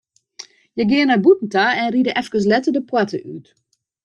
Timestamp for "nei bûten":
1.11-1.47